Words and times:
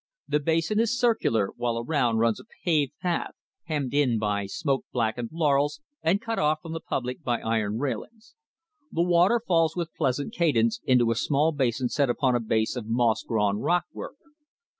The 0.27 0.39
basin 0.39 0.79
is 0.79 0.97
circular, 0.99 1.49
while 1.57 1.77
around 1.77 2.17
runs 2.17 2.39
a 2.39 2.43
paved 2.65 2.93
path, 3.03 3.35
hemmed 3.65 3.93
in 3.93 4.17
by 4.17 4.47
smoke 4.47 4.83
blackened 4.91 5.29
laurels 5.31 5.79
and 6.01 6.19
cut 6.19 6.39
off 6.39 6.63
from 6.63 6.73
the 6.73 6.79
public 6.79 7.17
way 7.17 7.21
by 7.23 7.41
iron 7.41 7.77
railings. 7.77 8.33
The 8.91 9.03
water 9.03 9.39
falls 9.47 9.75
with 9.75 9.93
pleasant 9.95 10.33
cadence 10.33 10.81
into 10.85 11.11
a 11.11 11.15
small 11.15 11.51
basin 11.51 11.87
set 11.87 12.09
upon 12.09 12.33
a 12.33 12.39
base 12.39 12.75
of 12.75 12.87
moss 12.87 13.21
grown 13.21 13.59
rockwork. 13.59 14.15